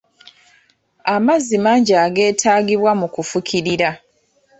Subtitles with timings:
[1.15, 3.89] Amazzi mangi ageetagibwa mu kufukirira.